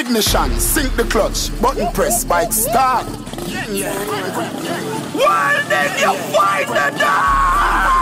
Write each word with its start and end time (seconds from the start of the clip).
Ignition, 0.00 0.58
sink 0.58 0.96
the 0.96 1.04
clutch, 1.04 1.52
button 1.60 1.92
press, 1.92 2.24
bike 2.24 2.54
start. 2.54 3.04
Well, 3.04 3.20
then 5.68 5.92
you 6.00 6.16
find 6.32 6.68
the 6.72 6.88
dog. 6.96 8.00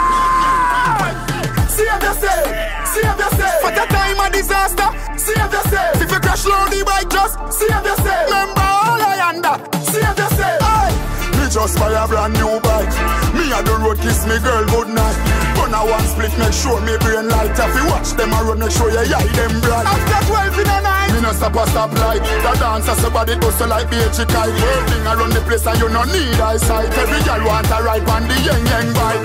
Save 1.67 1.99
yourself, 1.99 2.47
save 2.87 3.19
yourself. 3.19 3.59
For 3.59 3.71
the 3.75 3.83
time 3.91 4.15
of 4.15 4.31
disaster, 4.31 4.87
save 5.19 5.51
yourself. 5.51 6.01
If 6.01 6.09
you 6.09 6.19
crash 6.23 6.45
low 6.45 6.71
the 6.71 6.87
bike, 6.87 7.09
just 7.11 7.35
save 7.51 7.83
yourself. 7.83 8.31
Remember 8.31 8.63
all 8.63 9.03
I 9.03 9.19
under, 9.35 9.59
save 9.83 10.15
yourself. 10.15 10.63
Aye. 10.63 10.95
Me 11.35 11.51
just 11.51 11.75
buy 11.77 11.91
a 11.91 12.07
brand 12.07 12.31
new 12.39 12.63
bike. 12.63 12.95
Me 13.35 13.51
a 13.51 13.59
the 13.61 13.75
road 13.83 13.99
kiss 13.99 14.23
me 14.25 14.39
girl 14.39 14.63
good 14.71 14.87
night. 14.87 15.19
Run 15.59 15.75
a 15.75 15.83
one 15.83 16.07
split, 16.07 16.31
make 16.39 16.55
sure 16.55 16.79
me 16.79 16.95
brain 17.03 17.27
light. 17.27 17.59
If 17.59 17.75
you 17.75 17.85
watch 17.91 18.15
them 18.15 18.31
a 18.31 18.39
run, 18.47 18.59
make 18.59 18.71
sure 18.71 18.87
you 18.87 19.03
eye 19.03 19.27
them 19.35 19.59
bright. 19.59 19.83
After 19.83 20.31
12 20.31 20.63
in 20.63 20.63
the 20.63 20.79
night, 20.79 20.98
me 21.19 21.27
no 21.27 21.33
stop 21.33 21.55
a 21.55 21.67
stop 21.67 21.91
light. 21.99 22.23
The 22.23 22.51
dancer 22.59 22.95
somebody 22.95 23.35
goes 23.35 23.59
like 23.61 23.87
BH 23.87 24.25
kite. 24.27 24.55
Whirling 24.55 25.05
around 25.05 25.33
the 25.33 25.41
place 25.41 25.67
and 25.67 25.79
you 25.79 25.89
no 25.89 26.03
need 26.03 26.39
eyesight. 26.39 26.89
Every 26.95 27.21
girl 27.23 27.45
want 27.45 27.67
a 27.67 27.83
ride 27.83 28.07
on 28.09 28.23
the 28.27 28.35
yang 28.47 28.63
yang 28.65 28.93
bike. 28.95 29.23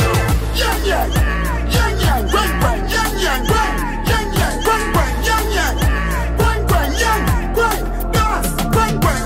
Yang 0.54 0.80
yang, 0.86 1.10
yang 1.70 1.94
yang, 1.98 2.24
bang 2.30 2.54
bang, 2.60 2.80
yang 2.90 3.14
yang, 3.18 3.42
bang, 3.46 3.74
yang 4.06 4.28
yang, 4.38 4.56
bang 4.66 4.86
bang, 4.94 5.14
yang 5.22 5.46
yang, 5.50 5.76
bang 6.38 6.60
bang, 6.66 6.92
yang, 6.98 7.22
bang. 7.54 7.82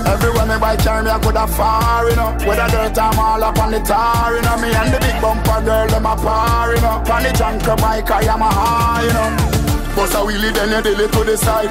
Everyone 0.09 0.47
me 0.49 0.77
carry 0.83 1.03
me, 1.03 1.09
I 1.09 1.19
coulda 1.19 1.45
far, 1.47 2.09
you 2.09 2.15
know. 2.15 2.33
With 2.45 2.57
a 2.57 2.67
dirt, 2.69 2.97
I'm 2.97 3.19
all 3.19 3.43
up 3.43 3.59
on 3.59 3.71
the 3.71 3.79
tar, 3.79 4.35
you 4.35 4.41
know. 4.41 4.57
Me 4.57 4.73
and 4.73 4.93
the 4.93 4.99
big 4.99 5.21
bumper 5.21 5.61
girl, 5.61 5.87
them 5.87 6.05
a 6.05 6.15
par, 6.15 6.73
you 6.73 6.81
know. 6.81 7.01
On 7.13 7.23
the 7.23 7.31
junker 7.33 7.75
bike, 7.77 8.09
I 8.09 8.23
am 8.33 8.41
a 8.41 8.49
high, 8.49 9.05
you 9.05 9.13
know. 9.13 9.58
Bust 9.99 10.15
a 10.15 10.23
wheelie, 10.23 10.55
then 10.55 10.71
you 10.71 10.79
deal 10.79 11.03
it 11.03 11.11
to 11.11 11.27
the 11.27 11.35
side. 11.35 11.67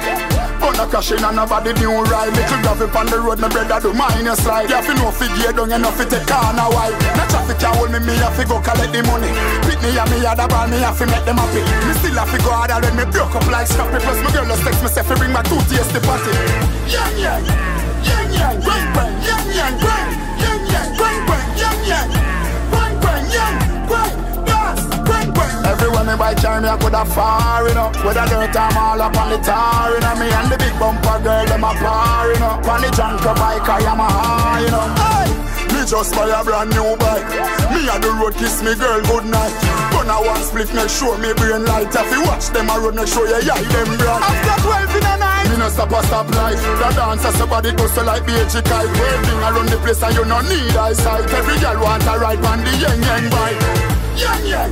Gonna 0.61 0.85
crash 0.85 1.09
in 1.09 1.25
and 1.25 1.33
nobody 1.33 1.73
new 1.81 1.97
ride. 2.05 2.29
Little 2.29 2.61
gravel 2.61 2.93
on 2.93 3.09
the 3.09 3.17
road, 3.17 3.41
my 3.41 3.49
brother 3.49 3.81
do 3.81 3.89
mine 3.89 4.29
a 4.29 4.37
slide. 4.37 4.69
You 4.69 4.77
have 4.77 4.85
to 4.85 4.93
know 4.93 5.09
figure 5.09 5.49
down, 5.49 5.73
you 5.73 5.81
know 5.81 5.89
fi 5.89 6.05
take 6.05 6.29
on 6.29 6.61
a 6.61 6.69
while. 6.69 6.93
No 7.17 7.25
traffic 7.25 7.57
can 7.57 7.73
hold 7.73 7.89
me, 7.89 7.97
me 8.05 8.13
have 8.21 8.37
to 8.37 8.45
go 8.45 8.61
collect 8.61 8.93
the 8.93 9.01
money. 9.09 9.33
Pick 9.65 9.81
me 9.81 9.97
and 9.97 10.09
me 10.13 10.21
other 10.21 10.45
ball, 10.45 10.69
me 10.69 10.77
have 10.77 10.93
to 11.01 11.09
make 11.09 11.25
them 11.25 11.41
happy. 11.41 11.65
Me 11.89 11.93
still 11.97 12.21
have 12.21 12.29
to 12.29 12.37
go 12.45 12.53
harder 12.53 12.77
when 12.85 13.01
me 13.01 13.05
broke 13.09 13.33
up 13.33 13.49
like 13.49 13.65
scrappy. 13.65 13.97
Plus 13.97 14.21
my 14.21 14.29
girl 14.29 14.45
just 14.45 14.61
text 14.61 14.83
me 14.85 14.89
say 14.93 15.01
fi 15.01 15.15
bring 15.17 15.33
my 15.33 15.41
two 15.49 15.57
tears 15.65 15.89
to 15.89 15.99
party. 16.05 16.29
Yeah, 16.85 17.09
yeah, 17.17 17.41
yang 17.41 17.88
me 26.17 26.35
carry 26.41 26.61
me, 26.61 26.69
I 26.69 26.77
coulda 26.77 27.05
far, 27.05 27.67
you 27.67 27.75
know. 27.75 27.91
With 28.01 28.17
a 28.17 28.25
dirt, 28.25 28.55
I'm 28.55 28.77
all 28.77 29.01
up 29.01 29.17
on 29.17 29.29
the 29.29 29.37
tar, 29.43 29.93
you 29.93 29.99
know. 29.99 30.15
Me 30.17 30.27
and 30.31 30.49
the 30.49 30.57
big 30.57 30.73
bumper 30.79 31.19
girl, 31.21 31.45
them 31.45 31.63
a 31.63 31.71
par, 31.77 32.31
you 32.31 32.39
know. 32.39 32.57
On 32.65 32.81
the 32.81 32.89
junker 32.89 33.35
bike, 33.35 33.69
I 33.69 33.83
am 33.85 33.99
a 33.99 34.07
high, 34.07 34.61
you 34.63 34.71
know. 34.71 34.87
Hey! 34.95 35.49
Me 35.73 35.85
just 35.85 36.13
buy 36.15 36.27
a 36.27 36.43
brand 36.43 36.71
new 36.71 36.97
bike. 36.97 37.23
Me 37.71 37.85
a 37.87 37.95
the 38.01 38.11
road 38.17 38.33
kiss 38.35 38.61
me 38.63 38.73
girl 38.75 38.99
good 39.05 39.25
night. 39.29 39.53
Gonna 39.93 40.17
one 40.19 40.41
split, 40.43 40.73
make 40.73 40.89
sure 40.89 41.17
me 41.17 41.31
brain 41.33 41.63
light. 41.63 41.93
If 41.93 42.09
you 42.11 42.23
watch 42.25 42.49
them 42.49 42.69
a 42.69 42.75
road, 42.79 42.95
make 42.95 43.07
sure 43.07 43.27
you 43.27 43.37
eye 43.37 43.63
them 43.63 43.89
bright. 43.95 44.23
After 44.23 44.57
12 44.65 44.95
in 44.97 45.03
the 45.05 45.15
night, 45.17 45.45
me 45.49 45.55
no 45.57 45.69
stop 45.69 45.91
a 45.91 46.01
stop 46.03 46.27
light. 46.35 46.57
The 46.57 46.89
dancer 46.97 47.31
somebody 47.37 47.71
goes 47.73 47.93
so 47.93 48.03
like 48.03 48.23
BH 48.23 48.59
kite. 48.65 48.91
Whirling 48.91 49.41
around 49.45 49.69
the 49.69 49.77
place 49.77 50.01
and 50.03 50.15
you 50.15 50.25
no 50.25 50.41
need 50.41 50.75
eyesight. 50.75 51.29
Every 51.31 51.57
girl 51.59 51.79
want 51.79 52.03
a 52.03 52.17
ride 52.17 52.43
on 52.43 52.59
the 52.59 52.73
yang 52.81 52.99
yang 52.99 53.29
bike. 53.29 53.61
Yang 54.19 54.43
yang, 54.51 54.71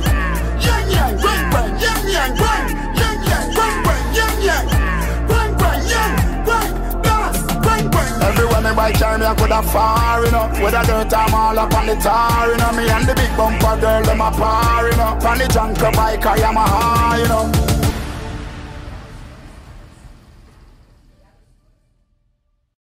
Everyone 8.88 8.94
me 8.94 8.98
bike 8.98 8.98
carry 8.98 9.18
me, 9.18 9.26
I 9.26 9.34
coulda 9.34 9.62
far, 9.62 10.24
you 10.24 10.30
know. 10.30 10.48
With 10.64 10.74
a 10.74 10.82
dirt, 10.86 11.12
I'm 11.12 11.34
all 11.34 11.58
up 11.58 11.74
on 11.74 11.86
the 11.86 11.94
tar, 11.96 12.50
you 12.50 12.56
know. 12.56 12.72
Me 12.72 12.88
and 12.88 13.06
the 13.06 13.14
big 13.14 13.36
bumper 13.36 13.78
girl, 13.80 14.02
them 14.02 14.20
a 14.20 14.30
par, 14.30 14.88
you 14.88 14.96
know. 14.96 15.28
On 15.28 15.38
the 15.38 15.46
junker 15.48 15.92
bike, 15.92 16.24
I 16.24 16.38
am 16.38 16.56
a 16.56 16.60
high, 16.60 17.18
you 17.18 17.28
know. 17.28 17.67